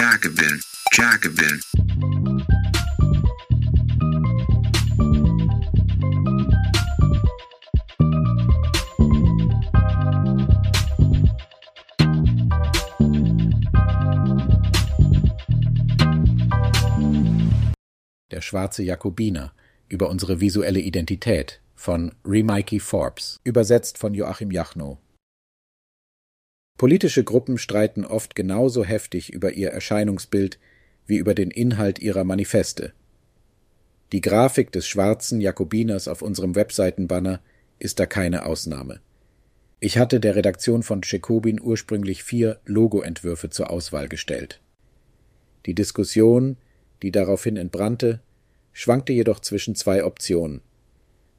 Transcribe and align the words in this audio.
Jacobin, 0.00 0.58
Jacobin. 0.92 1.60
Der 18.30 18.40
schwarze 18.40 18.82
Jakobiner 18.82 19.52
über 19.90 20.08
unsere 20.08 20.40
visuelle 20.40 20.80
Identität 20.80 21.60
von 21.74 22.14
Remikey 22.24 22.80
Forbes, 22.80 23.38
übersetzt 23.44 23.98
von 23.98 24.14
Joachim 24.14 24.50
Jachnow. 24.50 24.96
Politische 26.80 27.24
Gruppen 27.24 27.58
streiten 27.58 28.06
oft 28.06 28.34
genauso 28.34 28.86
heftig 28.86 29.34
über 29.34 29.52
ihr 29.52 29.68
Erscheinungsbild 29.68 30.58
wie 31.06 31.18
über 31.18 31.34
den 31.34 31.50
Inhalt 31.50 31.98
ihrer 31.98 32.24
Manifeste. 32.24 32.94
Die 34.12 34.22
Grafik 34.22 34.72
des 34.72 34.88
schwarzen 34.88 35.42
Jakobiners 35.42 36.08
auf 36.08 36.22
unserem 36.22 36.54
Webseitenbanner 36.54 37.42
ist 37.78 38.00
da 38.00 38.06
keine 38.06 38.46
Ausnahme. 38.46 39.02
Ich 39.78 39.98
hatte 39.98 40.20
der 40.20 40.36
Redaktion 40.36 40.82
von 40.82 41.02
Jacobin 41.04 41.60
ursprünglich 41.60 42.24
vier 42.24 42.60
Logoentwürfe 42.64 43.50
zur 43.50 43.68
Auswahl 43.68 44.08
gestellt. 44.08 44.62
Die 45.66 45.74
Diskussion, 45.74 46.56
die 47.02 47.12
daraufhin 47.12 47.58
entbrannte, 47.58 48.20
schwankte 48.72 49.12
jedoch 49.12 49.40
zwischen 49.40 49.74
zwei 49.74 50.02
Optionen. 50.02 50.62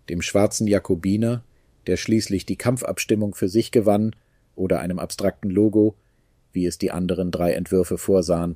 Dem 0.07 0.21
schwarzen 0.21 0.67
Jakobiner, 0.67 1.43
der 1.87 1.97
schließlich 1.97 2.45
die 2.45 2.57
Kampfabstimmung 2.57 3.33
für 3.33 3.49
sich 3.49 3.71
gewann, 3.71 4.15
oder 4.61 4.79
einem 4.79 4.99
abstrakten 4.99 5.49
Logo, 5.49 5.95
wie 6.53 6.65
es 6.65 6.77
die 6.77 6.91
anderen 6.91 7.31
drei 7.31 7.53
Entwürfe 7.53 7.97
vorsahen. 7.97 8.55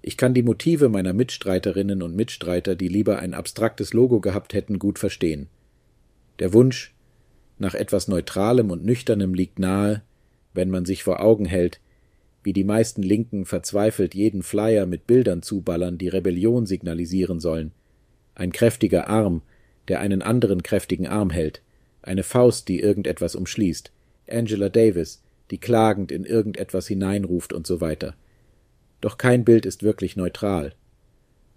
Ich 0.00 0.16
kann 0.16 0.32
die 0.32 0.42
Motive 0.42 0.88
meiner 0.88 1.12
Mitstreiterinnen 1.12 2.02
und 2.02 2.16
Mitstreiter, 2.16 2.74
die 2.74 2.88
lieber 2.88 3.18
ein 3.18 3.34
abstraktes 3.34 3.92
Logo 3.92 4.20
gehabt 4.20 4.54
hätten, 4.54 4.78
gut 4.78 4.98
verstehen. 4.98 5.48
Der 6.38 6.52
Wunsch 6.52 6.94
nach 7.58 7.74
etwas 7.74 8.08
Neutralem 8.08 8.70
und 8.70 8.84
Nüchternem 8.84 9.34
liegt 9.34 9.58
nahe, 9.58 10.02
wenn 10.54 10.70
man 10.70 10.84
sich 10.84 11.02
vor 11.02 11.20
Augen 11.20 11.44
hält, 11.44 11.80
wie 12.44 12.52
die 12.52 12.64
meisten 12.64 13.02
Linken 13.02 13.44
verzweifelt 13.44 14.14
jeden 14.14 14.42
Flyer 14.42 14.86
mit 14.86 15.06
Bildern 15.06 15.42
zuballern, 15.42 15.98
die 15.98 16.08
Rebellion 16.08 16.64
signalisieren 16.64 17.40
sollen. 17.40 17.72
Ein 18.34 18.52
kräftiger 18.52 19.08
Arm, 19.08 19.42
der 19.88 20.00
einen 20.00 20.22
anderen 20.22 20.62
kräftigen 20.62 21.08
Arm 21.08 21.30
hält, 21.30 21.62
eine 22.00 22.22
Faust, 22.22 22.68
die 22.68 22.80
irgendetwas 22.80 23.34
umschließt, 23.34 23.92
Angela 24.30 24.68
Davis, 24.68 25.22
die 25.50 25.58
klagend 25.58 26.12
in 26.12 26.24
irgendetwas 26.24 26.86
hineinruft 26.86 27.52
und 27.52 27.66
so 27.66 27.80
weiter. 27.80 28.14
Doch 29.00 29.18
kein 29.18 29.44
Bild 29.44 29.66
ist 29.66 29.82
wirklich 29.82 30.16
neutral. 30.16 30.74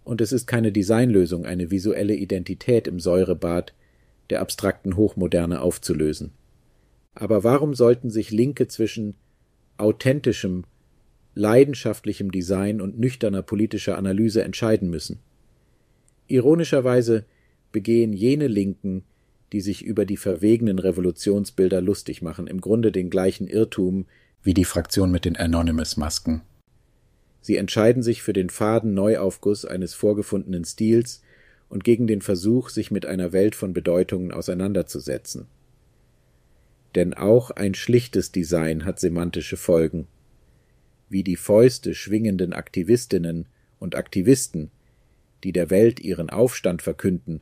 Und 0.04 0.22
es 0.22 0.32
ist 0.32 0.48
keine 0.48 0.72
Designlösung, 0.72 1.46
eine 1.46 1.72
visuelle 1.72 2.16
Identität 2.16 2.88
im 2.88 3.00
Säurebad 3.00 3.74
der 4.30 4.42
abstrakten 4.42 4.96
Hochmoderne 4.96 5.62
aufzulösen. 5.62 6.32
Aber 7.14 7.44
warum 7.44 7.76
sollten 7.76 8.10
sich 8.10 8.32
Linke 8.32 8.68
zwischen 8.68 9.16
authentischem, 9.78 10.64
leidenschaftlichem 11.36 12.32
Design 12.32 12.82
und 12.82 12.98
nüchterner 12.98 13.42
politischer 13.42 13.98
Analyse 13.98 14.44
entscheiden 14.44 14.90
müssen? 14.90 15.20
Ironischerweise 16.28 17.26
begehen 17.72 18.14
jene 18.14 18.48
Linken, 18.48 19.04
die 19.52 19.62
sich 19.62 19.84
über 19.84 20.06
die 20.06 20.18
verwegenen 20.18 20.80
Revolutionsbilder 20.80 21.82
lustig 21.82 22.22
machen, 22.22 22.48
im 22.48 22.62
Grunde 22.62 22.92
den 22.92 23.10
gleichen 23.10 23.48
Irrtum 23.48 24.06
wie 24.44 24.54
die 24.54 24.66
Fraktion 24.66 25.12
mit 25.12 25.26
den 25.26 25.36
Anonymous-Masken. 25.36 26.42
Sie 27.42 27.58
entscheiden 27.58 28.04
sich 28.04 28.22
für 28.22 28.34
den 28.34 28.50
faden 28.50 28.94
Neuaufguss 28.94 29.66
eines 29.66 29.94
vorgefundenen 29.94 30.64
Stils 30.64 31.22
und 31.70 31.84
gegen 31.84 32.08
den 32.08 32.22
Versuch, 32.22 32.70
sich 32.70 32.92
mit 32.92 33.06
einer 33.06 33.34
Welt 33.34 33.56
von 33.56 33.74
Bedeutungen 33.74 34.32
auseinanderzusetzen. 34.32 35.48
Denn 36.96 37.14
auch 37.14 37.52
ein 37.52 37.74
schlichtes 37.74 38.32
Design 38.32 38.86
hat 38.86 39.00
semantische 39.00 39.58
Folgen. 39.58 40.08
Wie 41.10 41.24
die 41.24 41.38
Fäuste 41.38 41.94
schwingenden 41.94 42.54
Aktivistinnen 42.54 43.48
und 43.80 43.96
Aktivisten, 43.96 44.70
die 45.44 45.52
der 45.52 45.70
Welt 45.70 46.00
ihren 46.00 46.30
Aufstand 46.30 46.82
verkünden 46.82 47.42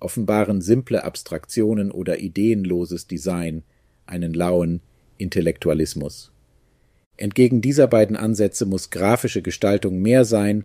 offenbaren 0.00 0.60
simple 0.60 1.04
Abstraktionen 1.04 1.90
oder 1.90 2.20
ideenloses 2.20 3.06
Design 3.06 3.62
einen 4.06 4.34
lauen 4.34 4.80
Intellektualismus. 5.16 6.32
Entgegen 7.16 7.60
dieser 7.60 7.88
beiden 7.88 8.16
Ansätze 8.16 8.64
muss 8.64 8.90
grafische 8.90 9.42
Gestaltung 9.42 10.00
mehr 10.00 10.24
sein 10.24 10.64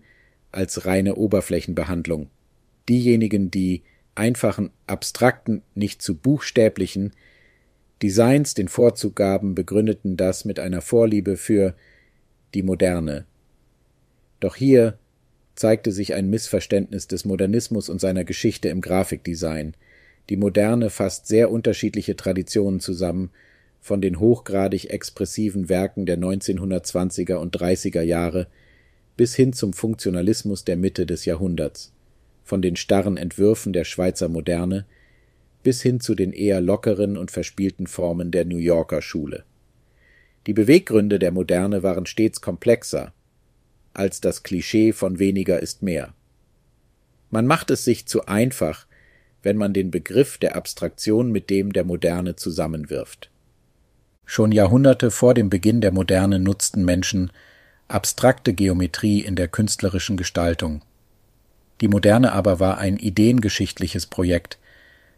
als 0.52 0.86
reine 0.86 1.16
Oberflächenbehandlung. 1.16 2.30
Diejenigen, 2.88 3.50
die 3.50 3.82
einfachen, 4.16 4.70
abstrakten, 4.86 5.64
nicht 5.74 6.02
zu 6.02 6.16
buchstäblichen 6.16 7.14
Designs 8.04 8.54
den 8.54 8.68
Vorzug 8.68 9.16
gaben, 9.16 9.56
begründeten 9.56 10.18
das 10.18 10.46
mit 10.46 10.60
einer 10.60 10.82
Vorliebe 10.82 11.38
für 11.38 11.76
die 12.54 12.62
Moderne. 12.62 13.26
Doch 14.40 14.56
hier 14.56 15.00
zeigte 15.56 15.92
sich 15.92 16.14
ein 16.14 16.30
Missverständnis 16.30 17.08
des 17.08 17.26
Modernismus 17.26 17.90
und 17.90 18.02
seiner 18.02 18.24
Geschichte 18.24 18.70
im 18.70 18.82
Grafikdesign. 18.82 19.76
Die 20.30 20.38
Moderne 20.38 20.90
fasst 20.90 21.28
sehr 21.28 21.52
unterschiedliche 21.52 22.16
Traditionen 22.16 22.80
zusammen, 22.80 23.30
von 23.82 24.02
den 24.02 24.20
hochgradig 24.20 24.90
expressiven 24.92 25.68
Werken 25.68 26.06
der 26.06 26.18
1920er 26.18 27.36
und 27.36 27.56
30er 27.58 28.02
Jahre 28.02 28.48
bis 29.18 29.36
hin 29.36 29.54
zum 29.54 29.74
Funktionalismus 29.74 30.64
der 30.64 30.78
Mitte 30.78 31.06
des 31.06 31.26
Jahrhunderts, 31.26 31.92
von 32.44 32.62
den 32.62 32.76
starren 32.76 33.18
Entwürfen 33.18 33.74
der 33.74 33.84
Schweizer 33.84 34.30
Moderne 34.30 34.86
bis 35.64 35.82
hin 35.82 36.00
zu 36.00 36.16
den 36.16 36.34
eher 36.34 36.62
lockeren 36.62 37.18
und 37.18 37.32
verspielten 37.32 37.88
Formen 37.88 38.32
der 38.32 38.46
New 38.46 38.58
Yorker 38.58 39.02
Schule. 39.02 39.44
Die 40.46 40.54
Beweggründe 40.54 41.20
der 41.20 41.32
Moderne 41.32 41.84
waren 41.84 42.06
stets 42.06 42.42
komplexer, 42.42 43.14
als 43.94 44.22
das 44.22 44.44
Klischee 44.44 44.94
von 44.94 45.20
weniger 45.20 45.60
ist 45.60 45.84
mehr. 45.84 46.14
Man 47.30 47.48
macht 47.48 47.72
es 47.72 47.84
sich 47.84 48.06
zu 48.06 48.26
einfach, 48.26 48.86
wenn 49.42 49.58
man 49.58 49.74
den 49.74 49.92
Begriff 49.92 50.38
der 50.38 50.56
Abstraktion 50.56 51.32
mit 51.32 51.50
dem 51.50 51.74
der 51.74 51.84
Moderne 51.84 52.36
zusammenwirft. 52.36 53.30
Schon 54.26 54.52
Jahrhunderte 54.52 55.12
vor 55.12 55.34
dem 55.34 55.50
Beginn 55.50 55.82
der 55.82 55.92
Moderne 55.92 56.40
nutzten 56.40 56.86
Menschen 56.86 57.32
abstrakte 57.88 58.54
Geometrie 58.54 59.20
in 59.20 59.36
der 59.36 59.48
künstlerischen 59.48 60.16
Gestaltung. 60.16 60.82
Die 61.82 61.88
Moderne 61.88 62.32
aber 62.32 62.60
war 62.60 62.78
ein 62.78 62.98
ideengeschichtliches 62.98 64.06
Projekt, 64.06 64.58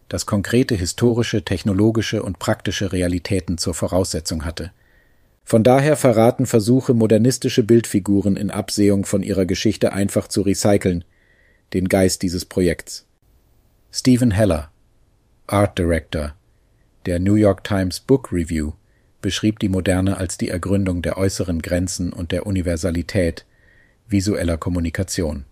das 0.09 0.25
konkrete 0.25 0.75
historische, 0.75 1.43
technologische 1.43 2.23
und 2.23 2.39
praktische 2.39 2.91
Realitäten 2.91 3.57
zur 3.57 3.73
Voraussetzung 3.73 4.45
hatte– 4.45 4.71
von 5.45 5.63
daher 5.63 5.95
verraten 5.95 6.47
Versuche, 6.47 6.95
modernistische 6.95 7.61
Bildfiguren 7.61 8.35
in 8.35 8.49
Absehung 8.49 9.05
von 9.05 9.21
ihrer 9.21 9.45
Geschichte 9.45 9.93
einfach 9.93 10.27
zu 10.27 10.41
recyceln, 10.41 11.05
den 11.73 11.87
Geist 11.87 12.23
dieses 12.23 12.45
Projekts. 12.45 13.05
Stephen 13.91 14.31
Heller, 14.31 14.71
Art 15.45 15.77
Director 15.77 16.33
der 17.05 17.19
New 17.19 17.35
York 17.35 17.63
Times 17.63 17.99
Book 17.99 18.31
Review, 18.31 18.71
beschrieb 19.21 19.59
die 19.59 19.69
Moderne 19.69 20.17
als 20.17 20.39
die 20.39 20.49
Ergründung 20.49 21.03
der 21.03 21.19
äußeren 21.19 21.61
Grenzen 21.61 22.11
und 22.11 22.31
der 22.31 22.47
Universalität 22.47 23.45
visueller 24.07 24.57
Kommunikation. 24.57 25.45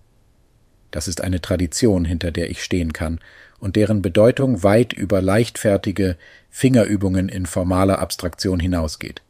Das 0.89 1.07
ist 1.07 1.21
eine 1.21 1.41
Tradition, 1.41 2.05
hinter 2.05 2.31
der 2.31 2.49
ich 2.49 2.63
stehen 2.63 2.93
kann 2.93 3.19
und 3.59 3.75
deren 3.75 4.01
Bedeutung 4.01 4.63
weit 4.63 4.93
über 4.93 5.21
leichtfertige 5.21 6.17
Fingerübungen 6.49 7.29
in 7.29 7.45
formaler 7.45 7.99
Abstraktion 7.99 8.59
hinausgeht 8.59 9.21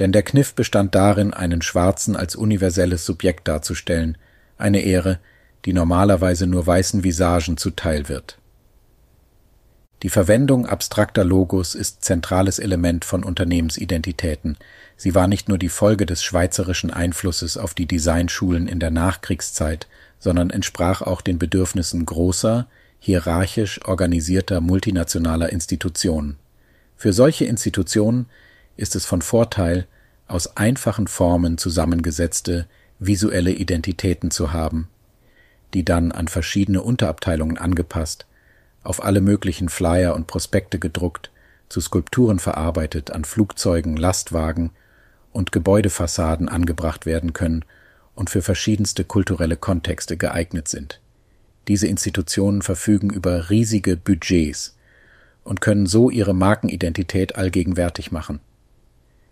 denn 0.00 0.12
der 0.12 0.22
Kniff 0.22 0.54
bestand 0.54 0.94
darin, 0.94 1.32
einen 1.34 1.62
Schwarzen 1.62 2.16
als 2.16 2.34
universelles 2.34 3.04
Subjekt 3.04 3.46
darzustellen, 3.46 4.16
eine 4.56 4.80
Ehre, 4.80 5.18
die 5.66 5.72
normalerweise 5.72 6.46
nur 6.46 6.66
weißen 6.66 7.04
Visagen 7.04 7.56
zuteil 7.56 8.08
wird. 8.08 8.38
Die 10.02 10.08
Verwendung 10.08 10.64
abstrakter 10.64 11.24
Logos 11.24 11.74
ist 11.74 12.02
zentrales 12.02 12.58
Element 12.58 13.04
von 13.04 13.22
Unternehmensidentitäten. 13.22 14.56
Sie 14.96 15.14
war 15.14 15.28
nicht 15.28 15.50
nur 15.50 15.58
die 15.58 15.68
Folge 15.68 16.06
des 16.06 16.22
schweizerischen 16.22 16.90
Einflusses 16.90 17.58
auf 17.58 17.74
die 17.74 17.86
Designschulen 17.86 18.66
in 18.66 18.80
der 18.80 18.90
Nachkriegszeit, 18.90 19.88
sondern 20.18 20.48
entsprach 20.48 21.02
auch 21.02 21.20
den 21.20 21.38
Bedürfnissen 21.38 22.06
großer, 22.06 22.66
hierarchisch 22.98 23.84
organisierter 23.84 24.62
multinationaler 24.62 25.50
Institutionen. 25.50 26.38
Für 26.96 27.12
solche 27.12 27.44
Institutionen 27.44 28.26
ist 28.76 28.96
es 28.96 29.06
von 29.06 29.22
Vorteil, 29.22 29.86
aus 30.26 30.56
einfachen 30.56 31.06
Formen 31.06 31.58
zusammengesetzte 31.58 32.66
visuelle 32.98 33.50
Identitäten 33.50 34.30
zu 34.30 34.52
haben, 34.52 34.88
die 35.74 35.84
dann 35.84 36.12
an 36.12 36.28
verschiedene 36.28 36.82
Unterabteilungen 36.82 37.58
angepasst, 37.58 38.26
auf 38.82 39.02
alle 39.04 39.20
möglichen 39.20 39.68
Flyer 39.68 40.14
und 40.14 40.26
Prospekte 40.26 40.78
gedruckt, 40.78 41.30
zu 41.68 41.80
Skulpturen 41.80 42.38
verarbeitet, 42.38 43.10
an 43.10 43.24
Flugzeugen, 43.24 43.96
Lastwagen 43.96 44.70
und 45.32 45.52
Gebäudefassaden 45.52 46.48
angebracht 46.48 47.06
werden 47.06 47.32
können 47.32 47.64
und 48.14 48.30
für 48.30 48.42
verschiedenste 48.42 49.04
kulturelle 49.04 49.56
Kontexte 49.56 50.16
geeignet 50.16 50.68
sind. 50.68 51.00
Diese 51.68 51.86
Institutionen 51.86 52.62
verfügen 52.62 53.10
über 53.10 53.50
riesige 53.50 53.96
Budgets 53.96 54.76
und 55.44 55.60
können 55.60 55.86
so 55.86 56.10
ihre 56.10 56.34
Markenidentität 56.34 57.36
allgegenwärtig 57.36 58.10
machen. 58.10 58.40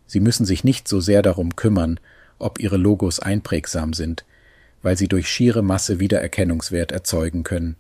Sie 0.09 0.21
müssen 0.21 0.47
sich 0.47 0.65
nicht 0.65 0.89
so 0.89 1.01
sehr 1.01 1.23
darum 1.23 1.55
kümmern, 1.55 2.01
ob 2.41 2.59
ihre 2.59 2.79
Logos 2.79 3.21
einprägsam 3.21 3.93
sind, 3.93 4.25
weil 4.83 4.97
sie 4.97 5.07
durch 5.07 5.29
schiere 5.29 5.63
Masse 5.63 6.01
Wiedererkennungswert 6.01 6.91
erzeugen 6.91 7.45
können. 7.45 7.77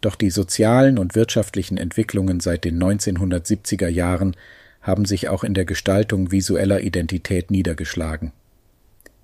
Doch 0.00 0.14
die 0.14 0.30
sozialen 0.30 0.98
und 0.98 1.14
wirtschaftlichen 1.14 1.76
Entwicklungen 1.76 2.40
seit 2.40 2.64
den 2.64 2.82
1970er 2.82 3.88
Jahren 3.88 4.34
haben 4.80 5.04
sich 5.04 5.28
auch 5.28 5.44
in 5.44 5.54
der 5.54 5.66
Gestaltung 5.66 6.32
visueller 6.32 6.80
Identität 6.80 7.50
niedergeschlagen. 7.50 8.32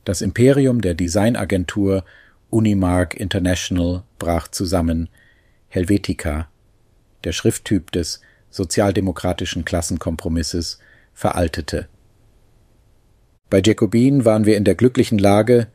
Das 0.05 0.21
Imperium 0.21 0.83
der 0.83 0.95
Designagentur 0.95 2.05
Unimark 2.51 3.15
International 3.15 4.03
brach 4.19 4.49
zusammen, 4.49 5.09
Helvetica, 5.69 6.49
der 7.25 7.33
Schrifttyp 7.33 7.91
des 7.91 8.21
sozialdemokratischen 8.51 9.65
Klassenkompromisses, 9.65 10.79
veraltete. 11.15 11.89
Bei 13.51 13.61
Jacobin 13.65 14.25
waren 14.25 14.47
wir 14.47 14.57
in 14.57 14.65
der 14.65 14.75
glücklichen 14.75 15.19
Lage, 15.19 15.69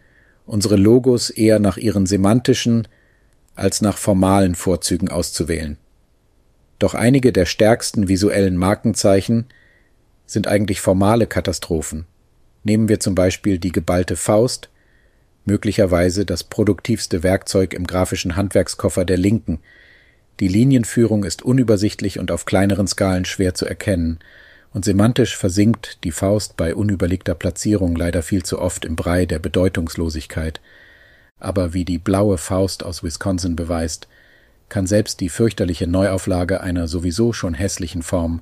unsere 0.45 0.75
Logos 0.75 1.29
eher 1.29 1.59
nach 1.59 1.77
ihren 1.77 2.05
semantischen 2.05 2.87
als 3.55 3.81
nach 3.81 3.97
formalen 3.97 4.55
Vorzügen 4.55 5.09
auszuwählen. 5.09 5.77
Doch 6.79 6.93
einige 6.93 7.33
der 7.33 7.45
stärksten 7.45 8.07
visuellen 8.07 8.55
Markenzeichen 8.55 9.45
sind 10.25 10.47
eigentlich 10.47 10.81
formale 10.81 11.27
Katastrophen. 11.27 12.05
Nehmen 12.63 12.87
wir 12.87 12.99
zum 12.99 13.15
Beispiel 13.15 13.59
die 13.59 13.71
geballte 13.71 14.15
Faust, 14.15 14.69
möglicherweise 15.45 16.25
das 16.25 16.43
produktivste 16.43 17.23
Werkzeug 17.23 17.73
im 17.73 17.85
grafischen 17.85 18.35
Handwerkskoffer 18.35 19.05
der 19.05 19.17
Linken. 19.17 19.59
Die 20.39 20.47
Linienführung 20.47 21.23
ist 21.25 21.41
unübersichtlich 21.41 22.19
und 22.19 22.31
auf 22.31 22.45
kleineren 22.45 22.87
Skalen 22.87 23.25
schwer 23.25 23.53
zu 23.55 23.65
erkennen, 23.65 24.19
und 24.73 24.85
semantisch 24.85 25.35
versinkt 25.35 26.03
die 26.03 26.11
Faust 26.11 26.55
bei 26.57 26.75
unüberlegter 26.75 27.33
Platzierung 27.33 27.95
leider 27.95 28.21
viel 28.21 28.43
zu 28.43 28.59
oft 28.59 28.85
im 28.85 28.95
Brei 28.95 29.25
der 29.25 29.39
Bedeutungslosigkeit. 29.39 30.61
Aber 31.39 31.73
wie 31.73 31.85
die 31.85 31.97
blaue 31.97 32.37
Faust 32.37 32.83
aus 32.83 33.03
Wisconsin 33.03 33.55
beweist, 33.55 34.07
kann 34.67 34.85
selbst 34.85 35.19
die 35.19 35.29
fürchterliche 35.29 35.87
Neuauflage 35.87 36.61
einer 36.61 36.87
sowieso 36.87 37.33
schon 37.33 37.55
hässlichen 37.55 38.03
Form 38.03 38.41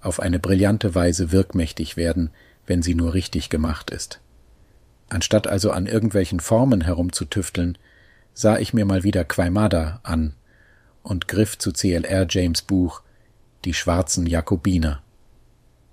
auf 0.00 0.20
eine 0.20 0.38
brillante 0.38 0.94
Weise 0.94 1.32
wirkmächtig 1.32 1.96
werden, 1.96 2.30
wenn 2.66 2.82
sie 2.82 2.94
nur 2.94 3.14
richtig 3.14 3.50
gemacht 3.50 3.90
ist. 3.90 4.20
Anstatt 5.10 5.46
also 5.46 5.70
an 5.70 5.86
irgendwelchen 5.86 6.40
Formen 6.40 6.82
herumzutüfteln, 6.82 7.76
sah 8.32 8.58
ich 8.58 8.72
mir 8.72 8.84
mal 8.84 9.02
wieder 9.02 9.24
Quaimada 9.24 10.00
an 10.02 10.34
und 11.02 11.28
griff 11.28 11.58
zu 11.58 11.72
CLR 11.72 12.26
James 12.28 12.62
Buch 12.62 13.02
Die 13.64 13.74
schwarzen 13.74 14.26
Jakobiner. 14.26 15.02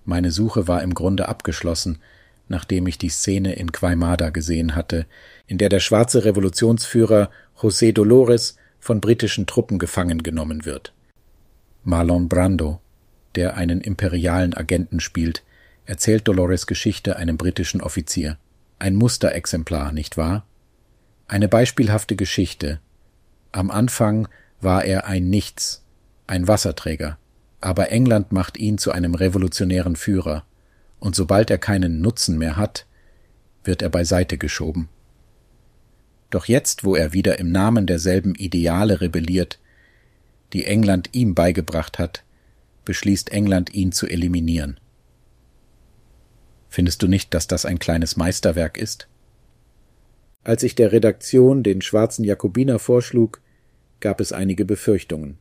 Meine 0.05 0.31
Suche 0.31 0.67
war 0.67 0.81
im 0.81 0.93
Grunde 0.93 1.27
abgeschlossen, 1.27 1.99
nachdem 2.47 2.87
ich 2.87 2.97
die 2.97 3.09
Szene 3.09 3.53
in 3.53 3.71
Quaimada 3.71 4.29
gesehen 4.29 4.75
hatte, 4.75 5.05
in 5.47 5.57
der 5.57 5.69
der 5.69 5.79
schwarze 5.79 6.25
Revolutionsführer 6.25 7.29
José 7.59 7.91
Dolores 7.91 8.57
von 8.79 9.01
britischen 9.01 9.47
Truppen 9.47 9.79
gefangen 9.79 10.23
genommen 10.23 10.65
wird. 10.65 10.93
Marlon 11.83 12.29
Brando 12.29 12.79
der 13.35 13.57
einen 13.57 13.81
imperialen 13.81 14.53
Agenten 14.53 14.99
spielt, 14.99 15.43
erzählt 15.85 16.27
Dolores 16.27 16.67
Geschichte 16.67 17.17
einem 17.17 17.37
britischen 17.37 17.81
Offizier. 17.81 18.37
Ein 18.79 18.95
Musterexemplar, 18.95 19.91
nicht 19.91 20.17
wahr? 20.17 20.45
Eine 21.27 21.47
beispielhafte 21.47 22.15
Geschichte. 22.15 22.79
Am 23.51 23.71
Anfang 23.71 24.27
war 24.61 24.83
er 24.83 25.05
ein 25.05 25.29
Nichts, 25.29 25.83
ein 26.27 26.47
Wasserträger, 26.47 27.17
aber 27.61 27.91
England 27.91 28.31
macht 28.31 28.57
ihn 28.57 28.77
zu 28.77 28.91
einem 28.91 29.15
revolutionären 29.15 29.95
Führer, 29.95 30.45
und 30.99 31.15
sobald 31.15 31.49
er 31.49 31.57
keinen 31.57 32.01
Nutzen 32.01 32.37
mehr 32.37 32.57
hat, 32.57 32.85
wird 33.63 33.81
er 33.81 33.89
beiseite 33.89 34.37
geschoben. 34.37 34.89
Doch 36.29 36.45
jetzt, 36.45 36.83
wo 36.83 36.95
er 36.95 37.13
wieder 37.13 37.39
im 37.39 37.51
Namen 37.51 37.85
derselben 37.85 38.35
Ideale 38.35 39.01
rebelliert, 39.01 39.59
die 40.53 40.65
England 40.65 41.09
ihm 41.13 41.35
beigebracht 41.35 41.99
hat, 41.99 42.23
beschließt 42.85 43.31
England, 43.31 43.73
ihn 43.73 43.91
zu 43.91 44.07
eliminieren. 44.07 44.79
Findest 46.69 47.01
du 47.03 47.07
nicht, 47.07 47.33
dass 47.33 47.47
das 47.47 47.65
ein 47.65 47.79
kleines 47.79 48.17
Meisterwerk 48.17 48.77
ist? 48.77 49.07
Als 50.43 50.61
ich 50.61 50.75
der 50.75 50.91
Redaktion 50.91 51.63
den 51.63 51.81
schwarzen 51.81 52.23
Jakobiner 52.23 52.79
vorschlug, 52.79 53.41
gab 53.99 54.19
es 54.19 54.31
einige 54.31 54.65
Befürchtungen. 54.65 55.37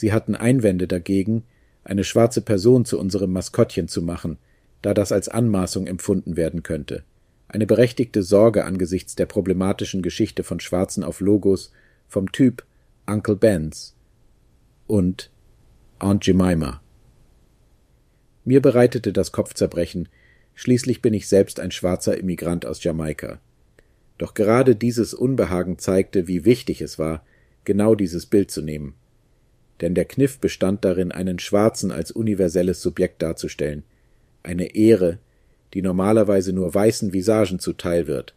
Sie 0.00 0.14
hatten 0.14 0.34
Einwände 0.34 0.88
dagegen, 0.88 1.42
eine 1.84 2.04
schwarze 2.04 2.40
Person 2.40 2.86
zu 2.86 2.98
unserem 2.98 3.34
Maskottchen 3.34 3.86
zu 3.86 4.00
machen, 4.00 4.38
da 4.80 4.94
das 4.94 5.12
als 5.12 5.28
Anmaßung 5.28 5.86
empfunden 5.86 6.38
werden 6.38 6.62
könnte. 6.62 7.04
Eine 7.48 7.66
berechtigte 7.66 8.22
Sorge 8.22 8.64
angesichts 8.64 9.14
der 9.14 9.26
problematischen 9.26 10.00
Geschichte 10.00 10.42
von 10.42 10.58
Schwarzen 10.58 11.04
auf 11.04 11.20
Logos 11.20 11.70
vom 12.08 12.32
Typ 12.32 12.64
Uncle 13.04 13.36
Ben's 13.36 13.94
und 14.86 15.30
Aunt 15.98 16.26
Jemima. 16.26 16.80
Mir 18.46 18.62
bereitete 18.62 19.12
das 19.12 19.32
Kopfzerbrechen, 19.32 20.08
schließlich 20.54 21.02
bin 21.02 21.12
ich 21.12 21.28
selbst 21.28 21.60
ein 21.60 21.72
schwarzer 21.72 22.16
Immigrant 22.16 22.64
aus 22.64 22.82
Jamaika. 22.82 23.38
Doch 24.16 24.32
gerade 24.32 24.76
dieses 24.76 25.12
Unbehagen 25.12 25.78
zeigte, 25.78 26.26
wie 26.26 26.46
wichtig 26.46 26.80
es 26.80 26.98
war, 26.98 27.22
genau 27.64 27.94
dieses 27.94 28.24
Bild 28.24 28.50
zu 28.50 28.62
nehmen. 28.62 28.94
Denn 29.80 29.94
der 29.94 30.04
Kniff 30.04 30.38
bestand 30.38 30.84
darin, 30.84 31.12
einen 31.12 31.38
Schwarzen 31.38 31.90
als 31.90 32.10
universelles 32.10 32.82
Subjekt 32.82 33.22
darzustellen, 33.22 33.82
eine 34.42 34.74
Ehre, 34.74 35.18
die 35.74 35.82
normalerweise 35.82 36.52
nur 36.52 36.74
weißen 36.74 37.12
Visagen 37.12 37.58
zuteil 37.58 38.06
wird. 38.06 38.34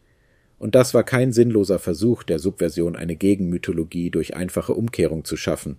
Und 0.59 0.75
das 0.75 0.93
war 0.93 1.03
kein 1.03 1.33
sinnloser 1.33 1.79
Versuch 1.79 2.23
der 2.23 2.39
Subversion, 2.39 2.95
eine 2.95 3.15
Gegenmythologie 3.15 4.09
durch 4.09 4.35
einfache 4.35 4.73
Umkehrung 4.73 5.25
zu 5.25 5.35
schaffen 5.35 5.77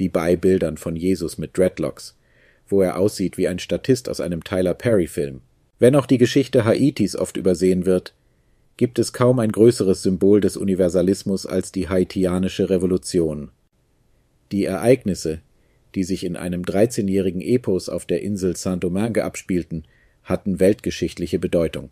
wie 0.00 0.08
bei 0.08 0.34
Bildern 0.34 0.78
von 0.78 0.96
Jesus 0.96 1.38
mit 1.38 1.56
Dreadlocks, 1.56 2.16
wo 2.66 2.82
er 2.82 2.98
aussieht 2.98 3.36
wie 3.36 3.46
ein 3.46 3.60
Statist 3.60 4.08
aus 4.08 4.20
einem 4.20 4.42
Tyler 4.42 4.74
Perry-Film. 4.74 5.42
Wenn 5.78 5.94
auch 5.94 6.06
die 6.06 6.18
Geschichte 6.18 6.64
Haitis 6.64 7.14
oft 7.14 7.36
übersehen 7.36 7.86
wird, 7.86 8.14
gibt 8.76 8.98
es 8.98 9.12
kaum 9.12 9.38
ein 9.38 9.52
größeres 9.52 10.02
Symbol 10.02 10.40
des 10.40 10.56
Universalismus 10.56 11.46
als 11.46 11.70
die 11.70 11.88
haitianische 11.88 12.70
Revolution. 12.70 13.50
Die 14.52 14.64
Ereignisse, 14.64 15.40
die 15.94 16.04
sich 16.04 16.24
in 16.24 16.36
einem 16.36 16.62
13-jährigen 16.62 17.40
Epos 17.40 17.88
auf 17.88 18.06
der 18.06 18.22
Insel 18.22 18.56
Saint-Domingue 18.56 19.24
abspielten, 19.24 19.84
hatten 20.22 20.60
weltgeschichtliche 20.60 21.38
Bedeutung. 21.38 21.90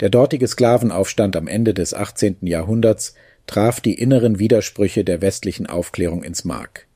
Der 0.00 0.10
dortige 0.10 0.46
Sklavenaufstand 0.46 1.36
am 1.36 1.46
Ende 1.48 1.74
des 1.74 1.94
18. 1.94 2.38
Jahrhunderts 2.42 3.14
traf 3.46 3.80
die 3.80 3.94
inneren 3.94 4.38
Widersprüche 4.38 5.04
der 5.04 5.22
westlichen 5.22 5.66
Aufklärung 5.66 6.22
ins 6.22 6.44
Mark 6.44 6.88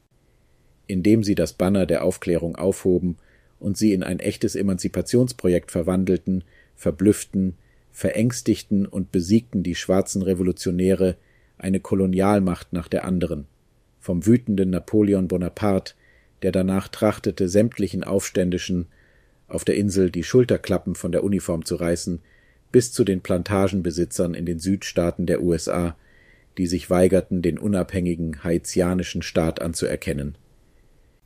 indem 0.93 1.23
sie 1.23 1.35
das 1.35 1.55
Banner 1.55 1.87
der 1.87 2.05
Aufklärung 2.05 2.57
aufhoben 2.57 3.17
und 3.59 3.77
sie 3.77 3.93
in 3.93 4.03
ein 4.03 4.21
echtes 4.21 4.55
Emanzipationsprojekt 4.55 5.71
verwandelten, 5.71 6.45
verblüfften, 6.75 7.55
verängstigten 7.91 8.87
und 8.87 9.13
besiegten 9.13 9.63
die 9.63 9.75
schwarzen 9.75 10.23
Revolutionäre 10.23 11.17
eine 11.59 11.81
Kolonialmacht 11.81 12.73
nach 12.73 12.89
der 12.89 13.05
anderen, 13.05 13.47
vom 14.03 14.27
wütenden 14.27 14.71
Napoleon 14.71 15.29
Bonaparte, 15.29 15.95
der 16.43 16.53
danach 16.53 16.89
trachtete, 16.89 17.49
sämtlichen 17.49 18.03
Aufständischen 18.05 18.89
auf 19.47 19.65
der 19.65 19.77
Insel 19.77 20.11
die 20.11 20.25
Schulterklappen 20.25 20.97
von 20.97 21.13
der 21.13 21.23
Uniform 21.23 21.65
zu 21.65 21.77
reißen, 21.77 22.21
bis 22.73 22.93
zu 22.93 23.05
den 23.05 23.21
Plantagenbesitzern 23.21 24.35
in 24.35 24.45
den 24.45 24.59
Südstaaten 24.59 25.27
der 25.27 25.43
USA, 25.43 25.97
die 26.59 26.67
sich 26.67 26.91
weigerten, 26.91 27.43
den 27.43 27.59
unabhängigen 27.59 28.43
haitianischen 28.43 29.23
Staat 29.23 29.63
anzuerkennen. 29.63 30.37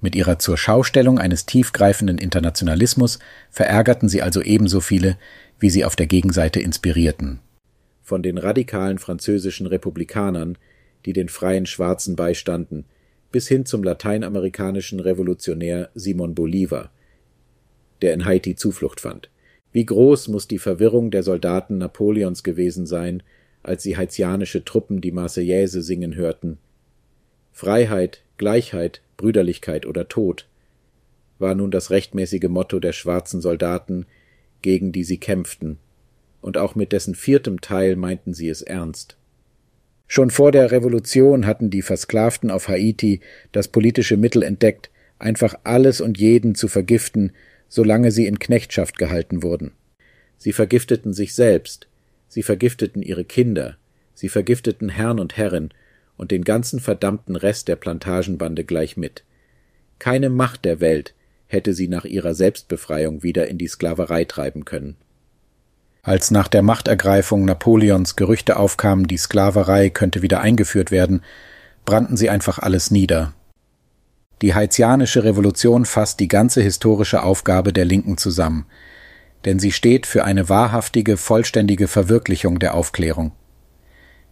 Mit 0.02 0.14
ihrer 0.14 0.38
Zurschaustellung 0.38 1.18
eines 1.18 1.46
tiefgreifenden 1.46 2.18
Internationalismus 2.18 3.18
verärgerten 3.50 4.08
sie 4.10 4.20
also 4.20 4.42
ebenso 4.42 4.80
viele, 4.80 5.16
wie 5.58 5.70
sie 5.70 5.84
auf 5.84 5.96
der 5.96 6.06
Gegenseite 6.06 6.60
inspirierten. 6.60 7.40
Von 8.02 8.22
den 8.22 8.36
radikalen 8.36 8.98
französischen 8.98 9.66
Republikanern, 9.66 10.58
die 11.06 11.12
den 11.12 11.28
freien 11.28 11.66
Schwarzen 11.66 12.16
beistanden, 12.16 12.84
bis 13.32 13.48
hin 13.48 13.64
zum 13.64 13.82
lateinamerikanischen 13.82 15.00
Revolutionär 15.00 15.90
Simon 15.94 16.34
Bolivar, 16.34 16.90
der 18.02 18.12
in 18.12 18.24
Haiti 18.24 18.56
Zuflucht 18.56 19.00
fand. 19.00 19.30
Wie 19.72 19.86
groß 19.86 20.28
muss 20.28 20.48
die 20.48 20.58
Verwirrung 20.58 21.10
der 21.10 21.22
Soldaten 21.22 21.78
Napoleons 21.78 22.42
gewesen 22.42 22.86
sein, 22.86 23.22
als 23.62 23.82
sie 23.82 23.96
haitianische 23.96 24.64
Truppen 24.64 25.00
die 25.00 25.12
Marseillaise 25.12 25.82
singen 25.82 26.14
hörten. 26.14 26.58
Freiheit, 27.52 28.22
Gleichheit, 28.36 29.02
Brüderlichkeit 29.16 29.86
oder 29.86 30.08
Tod, 30.08 30.46
war 31.38 31.54
nun 31.54 31.70
das 31.70 31.90
rechtmäßige 31.90 32.48
Motto 32.48 32.80
der 32.80 32.92
schwarzen 32.92 33.40
Soldaten, 33.40 34.06
gegen 34.62 34.92
die 34.92 35.04
sie 35.04 35.18
kämpften 35.18 35.78
und 36.46 36.58
auch 36.58 36.76
mit 36.76 36.92
dessen 36.92 37.16
viertem 37.16 37.60
Teil 37.60 37.96
meinten 37.96 38.32
sie 38.32 38.48
es 38.48 38.62
ernst. 38.62 39.16
Schon 40.08 40.30
vor 40.30 40.52
der 40.52 40.70
Revolution 40.70 41.46
hatten 41.46 41.70
die 41.70 41.82
Versklavten 41.82 42.50
auf 42.50 42.68
Haiti 42.68 43.20
das 43.52 43.68
politische 43.68 44.16
Mittel 44.16 44.42
entdeckt, 44.42 44.90
einfach 45.18 45.54
alles 45.64 46.00
und 46.00 46.18
jeden 46.18 46.54
zu 46.54 46.68
vergiften, 46.68 47.32
solange 47.68 48.10
sie 48.10 48.26
in 48.26 48.38
Knechtschaft 48.38 48.98
gehalten 48.98 49.42
wurden. 49.42 49.72
Sie 50.38 50.52
vergifteten 50.52 51.12
sich 51.12 51.34
selbst, 51.34 51.88
sie 52.28 52.42
vergifteten 52.42 53.02
ihre 53.02 53.24
Kinder, 53.24 53.76
sie 54.14 54.28
vergifteten 54.28 54.88
Herrn 54.88 55.18
und 55.18 55.36
Herrin 55.36 55.70
und 56.16 56.30
den 56.30 56.44
ganzen 56.44 56.80
verdammten 56.80 57.36
Rest 57.36 57.68
der 57.68 57.76
Plantagenbande 57.76 58.64
gleich 58.64 58.96
mit. 58.96 59.24
Keine 59.98 60.30
Macht 60.30 60.64
der 60.64 60.80
Welt 60.80 61.14
hätte 61.46 61.74
sie 61.74 61.88
nach 61.88 62.04
ihrer 62.04 62.34
Selbstbefreiung 62.34 63.22
wieder 63.22 63.48
in 63.48 63.58
die 63.58 63.68
Sklaverei 63.68 64.24
treiben 64.24 64.64
können. 64.64 64.96
Als 66.06 66.30
nach 66.30 66.46
der 66.46 66.62
Machtergreifung 66.62 67.44
Napoleons 67.44 68.14
Gerüchte 68.14 68.58
aufkamen, 68.58 69.08
die 69.08 69.16
Sklaverei 69.16 69.90
könnte 69.90 70.22
wieder 70.22 70.40
eingeführt 70.40 70.92
werden, 70.92 71.22
brannten 71.84 72.16
sie 72.16 72.30
einfach 72.30 72.60
alles 72.60 72.92
nieder. 72.92 73.32
Die 74.40 74.54
haitianische 74.54 75.24
Revolution 75.24 75.84
fasst 75.84 76.20
die 76.20 76.28
ganze 76.28 76.62
historische 76.62 77.24
Aufgabe 77.24 77.72
der 77.72 77.84
Linken 77.84 78.18
zusammen, 78.18 78.66
denn 79.44 79.58
sie 79.58 79.72
steht 79.72 80.06
für 80.06 80.24
eine 80.24 80.48
wahrhaftige, 80.48 81.16
vollständige 81.16 81.88
Verwirklichung 81.88 82.60
der 82.60 82.74
Aufklärung. 82.74 83.32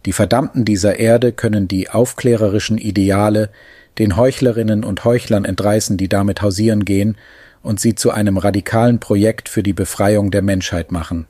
Die 0.05 0.13
Verdammten 0.13 0.63
dieser 0.63 0.97
Erde 0.97 1.33
können 1.33 1.67
die 1.67 1.89
aufklärerischen 1.89 2.77
Ideale 2.77 3.49
den 3.97 4.15
Heuchlerinnen 4.15 4.85
und 4.85 5.03
Heuchlern 5.03 5.43
entreißen, 5.43 5.97
die 5.97 6.07
damit 6.07 6.41
hausieren 6.41 6.85
gehen, 6.85 7.17
und 7.61 7.81
sie 7.81 7.95
zu 7.95 8.11
einem 8.11 8.37
radikalen 8.37 9.01
Projekt 9.01 9.49
für 9.49 9.63
die 9.63 9.73
Befreiung 9.73 10.31
der 10.31 10.41
Menschheit 10.41 10.93
machen. 10.93 11.27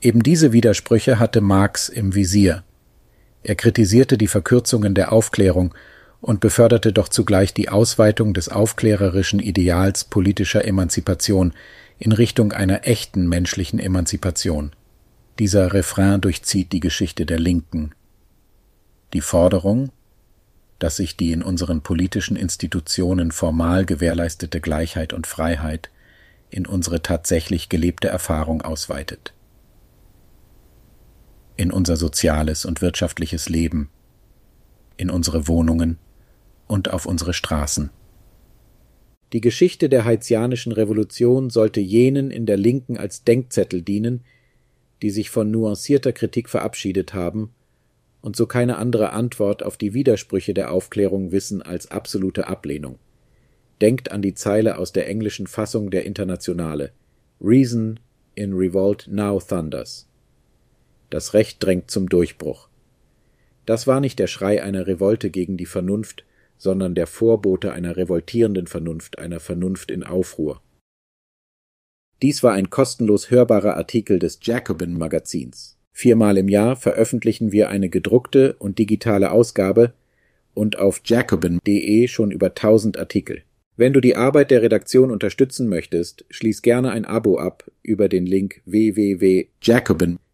Eben 0.00 0.22
diese 0.22 0.52
Widersprüche 0.52 1.18
hatte 1.18 1.40
Marx 1.40 1.88
im 1.88 2.14
Visier. 2.14 2.62
Er 3.42 3.56
kritisierte 3.56 4.16
die 4.16 4.28
Verkürzungen 4.28 4.94
der 4.94 5.12
Aufklärung 5.12 5.74
und 6.20 6.40
beförderte 6.40 6.92
doch 6.92 7.08
zugleich 7.08 7.52
die 7.52 7.68
Ausweitung 7.68 8.32
des 8.32 8.48
aufklärerischen 8.48 9.40
Ideals 9.40 10.04
politischer 10.04 10.64
Emanzipation 10.64 11.52
in 11.98 12.12
Richtung 12.12 12.52
einer 12.52 12.86
echten 12.86 13.28
menschlichen 13.28 13.80
Emanzipation. 13.80 14.72
Dieser 15.40 15.72
Refrain 15.72 16.20
durchzieht 16.20 16.72
die 16.72 16.80
Geschichte 16.80 17.26
der 17.26 17.40
Linken. 17.40 17.92
Die 19.14 19.20
Forderung, 19.20 19.90
dass 20.78 20.96
sich 20.96 21.16
die 21.16 21.32
in 21.32 21.42
unseren 21.42 21.80
politischen 21.80 22.36
Institutionen 22.36 23.32
formal 23.32 23.84
gewährleistete 23.84 24.60
Gleichheit 24.60 25.12
und 25.12 25.26
Freiheit 25.26 25.90
in 26.50 26.66
unsere 26.66 27.02
tatsächlich 27.02 27.68
gelebte 27.68 28.08
Erfahrung 28.08 28.62
ausweitet 28.62 29.32
in 31.58 31.72
unser 31.72 31.96
soziales 31.96 32.64
und 32.64 32.80
wirtschaftliches 32.80 33.48
Leben, 33.48 33.90
in 34.96 35.10
unsere 35.10 35.48
Wohnungen 35.48 35.98
und 36.68 36.90
auf 36.90 37.04
unsere 37.04 37.34
Straßen. 37.34 37.90
Die 39.32 39.40
Geschichte 39.40 39.88
der 39.88 40.04
haitianischen 40.04 40.72
Revolution 40.72 41.50
sollte 41.50 41.80
jenen 41.80 42.30
in 42.30 42.46
der 42.46 42.56
Linken 42.56 42.96
als 42.96 43.24
Denkzettel 43.24 43.82
dienen, 43.82 44.24
die 45.02 45.10
sich 45.10 45.30
von 45.30 45.50
nuancierter 45.50 46.12
Kritik 46.12 46.48
verabschiedet 46.48 47.12
haben 47.12 47.50
und 48.20 48.36
so 48.36 48.46
keine 48.46 48.78
andere 48.78 49.12
Antwort 49.12 49.62
auf 49.62 49.76
die 49.76 49.94
Widersprüche 49.94 50.54
der 50.54 50.70
Aufklärung 50.70 51.32
wissen 51.32 51.60
als 51.60 51.90
absolute 51.90 52.46
Ablehnung. 52.46 52.98
Denkt 53.80 54.12
an 54.12 54.22
die 54.22 54.34
Zeile 54.34 54.78
aus 54.78 54.92
der 54.92 55.08
englischen 55.08 55.48
Fassung 55.48 55.90
der 55.90 56.06
Internationale 56.06 56.92
Reason 57.40 57.98
in 58.36 58.52
Revolt 58.52 59.08
now 59.10 59.40
thunders. 59.40 60.07
Das 61.10 61.34
Recht 61.34 61.62
drängt 61.62 61.90
zum 61.90 62.08
Durchbruch. 62.08 62.68
Das 63.66 63.86
war 63.86 64.00
nicht 64.00 64.18
der 64.18 64.26
Schrei 64.26 64.62
einer 64.62 64.86
Revolte 64.86 65.30
gegen 65.30 65.56
die 65.56 65.66
Vernunft, 65.66 66.24
sondern 66.58 66.94
der 66.94 67.06
Vorbote 67.06 67.72
einer 67.72 67.96
revoltierenden 67.96 68.66
Vernunft, 68.66 69.18
einer 69.18 69.40
Vernunft 69.40 69.90
in 69.90 70.04
Aufruhr. 70.04 70.60
Dies 72.20 72.42
war 72.42 72.52
ein 72.52 72.68
kostenlos 72.68 73.30
hörbarer 73.30 73.76
Artikel 73.76 74.18
des 74.18 74.40
Jacobin 74.42 74.98
Magazins. 74.98 75.78
Viermal 75.92 76.36
im 76.36 76.48
Jahr 76.48 76.76
veröffentlichen 76.76 77.52
wir 77.52 77.68
eine 77.68 77.88
gedruckte 77.88 78.54
und 78.58 78.78
digitale 78.78 79.30
Ausgabe 79.30 79.94
und 80.54 80.78
auf 80.78 81.00
jacobin.de 81.04 82.08
schon 82.08 82.30
über 82.30 82.54
tausend 82.54 82.98
Artikel. 82.98 83.42
Wenn 83.76 83.92
du 83.92 84.00
die 84.00 84.16
Arbeit 84.16 84.50
der 84.50 84.62
Redaktion 84.62 85.12
unterstützen 85.12 85.68
möchtest, 85.68 86.24
schließ 86.30 86.62
gerne 86.62 86.90
ein 86.90 87.04
Abo 87.04 87.38
ab 87.38 87.70
über 87.82 88.08
den 88.08 88.26
Link 88.26 88.60
www.jacobin.de 88.64 90.27